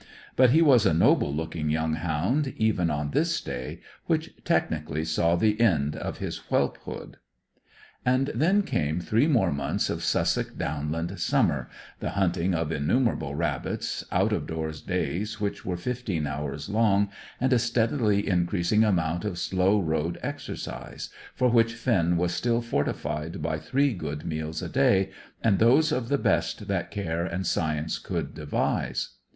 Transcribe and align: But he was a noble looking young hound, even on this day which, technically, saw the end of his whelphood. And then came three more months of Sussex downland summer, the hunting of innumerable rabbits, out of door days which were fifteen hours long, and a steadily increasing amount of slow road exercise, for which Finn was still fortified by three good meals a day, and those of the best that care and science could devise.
But 0.35 0.49
he 0.49 0.63
was 0.63 0.87
a 0.87 0.95
noble 0.95 1.31
looking 1.31 1.69
young 1.69 1.93
hound, 1.93 2.55
even 2.57 2.89
on 2.89 3.11
this 3.11 3.39
day 3.39 3.81
which, 4.07 4.31
technically, 4.43 5.05
saw 5.05 5.35
the 5.35 5.61
end 5.61 5.95
of 5.95 6.17
his 6.17 6.37
whelphood. 6.49 7.17
And 8.03 8.31
then 8.33 8.63
came 8.63 8.99
three 8.99 9.27
more 9.27 9.51
months 9.51 9.91
of 9.91 10.03
Sussex 10.03 10.49
downland 10.53 11.19
summer, 11.19 11.69
the 11.99 12.09
hunting 12.17 12.55
of 12.55 12.71
innumerable 12.71 13.35
rabbits, 13.35 14.03
out 14.11 14.33
of 14.33 14.47
door 14.47 14.71
days 14.71 15.39
which 15.39 15.63
were 15.63 15.77
fifteen 15.77 16.25
hours 16.25 16.67
long, 16.67 17.11
and 17.39 17.53
a 17.53 17.59
steadily 17.59 18.27
increasing 18.27 18.83
amount 18.83 19.23
of 19.23 19.37
slow 19.37 19.79
road 19.79 20.17
exercise, 20.23 21.11
for 21.35 21.49
which 21.49 21.73
Finn 21.75 22.17
was 22.17 22.33
still 22.33 22.63
fortified 22.63 23.39
by 23.43 23.59
three 23.59 23.93
good 23.93 24.25
meals 24.25 24.63
a 24.63 24.69
day, 24.69 25.11
and 25.43 25.59
those 25.59 25.91
of 25.91 26.09
the 26.09 26.17
best 26.17 26.67
that 26.67 26.89
care 26.89 27.23
and 27.23 27.45
science 27.45 27.99
could 27.99 28.33
devise. 28.33 29.09